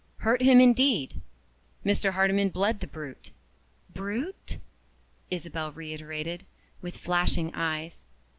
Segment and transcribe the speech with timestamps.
[0.25, 1.21] "Hurt him, indeed!
[1.85, 2.13] Mr.
[2.13, 3.29] Hardyman bled the brute"
[3.93, 4.57] "Brute?"
[5.29, 6.43] Isabel reiterated,
[6.81, 8.07] with flashing eyes.